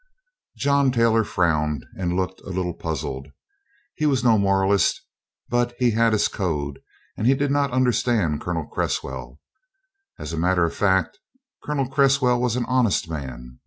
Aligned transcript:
John 0.57 0.91
Taylor 0.91 1.23
frowned 1.23 1.85
and 1.95 2.15
looked 2.15 2.41
a 2.41 2.49
little 2.49 2.73
puzzled. 2.73 3.27
He 3.93 4.07
was 4.07 4.23
no 4.23 4.39
moralist, 4.39 4.99
but 5.47 5.75
he 5.77 5.91
had 5.91 6.11
his 6.11 6.27
code 6.27 6.79
and 7.15 7.27
he 7.27 7.35
did 7.35 7.51
not 7.51 7.69
understand 7.69 8.41
Colonel 8.41 8.65
Cresswell. 8.65 9.39
As 10.17 10.33
a 10.33 10.39
matter 10.39 10.65
of 10.65 10.73
fact, 10.73 11.19
Colonel 11.63 11.87
Cresswell 11.87 12.41
was 12.41 12.55
an 12.55 12.65
honest 12.65 13.11
man. 13.11 13.59